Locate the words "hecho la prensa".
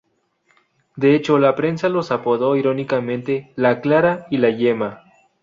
1.13-1.87